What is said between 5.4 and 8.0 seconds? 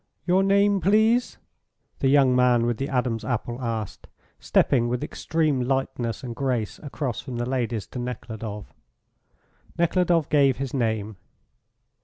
lightness and grace across from the ladies to